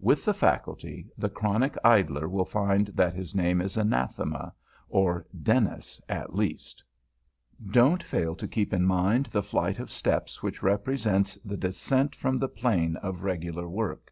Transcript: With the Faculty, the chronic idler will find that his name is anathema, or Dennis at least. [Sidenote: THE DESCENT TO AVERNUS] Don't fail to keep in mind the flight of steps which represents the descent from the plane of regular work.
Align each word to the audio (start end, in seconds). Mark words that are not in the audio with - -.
With 0.00 0.24
the 0.24 0.32
Faculty, 0.32 1.10
the 1.18 1.28
chronic 1.28 1.76
idler 1.84 2.26
will 2.26 2.46
find 2.46 2.86
that 2.94 3.12
his 3.12 3.34
name 3.34 3.60
is 3.60 3.76
anathema, 3.76 4.54
or 4.88 5.26
Dennis 5.42 6.00
at 6.08 6.34
least. 6.34 6.82
[Sidenote: 7.58 7.58
THE 7.58 7.66
DESCENT 7.66 7.70
TO 7.74 7.82
AVERNUS] 7.82 7.90
Don't 7.90 8.02
fail 8.08 8.34
to 8.36 8.48
keep 8.48 8.72
in 8.72 8.84
mind 8.86 9.26
the 9.26 9.42
flight 9.42 9.78
of 9.78 9.90
steps 9.90 10.42
which 10.42 10.62
represents 10.62 11.36
the 11.44 11.58
descent 11.58 12.16
from 12.16 12.38
the 12.38 12.48
plane 12.48 12.96
of 12.96 13.24
regular 13.24 13.68
work. 13.68 14.10